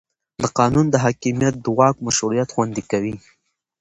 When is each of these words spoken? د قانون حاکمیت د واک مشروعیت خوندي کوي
د 0.41 0.43
قانون 0.57 0.87
حاکمیت 1.03 1.55
د 1.59 1.65
واک 1.77 1.95
مشروعیت 2.05 2.49
خوندي 2.55 2.83
کوي 2.91 3.15